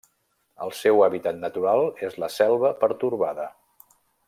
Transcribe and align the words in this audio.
El 0.67 0.71
seu 0.77 1.03
hàbitat 1.07 1.37
natural 1.43 1.85
és 2.09 2.17
la 2.25 2.31
selva 2.39 2.73
pertorbada. 2.83 3.47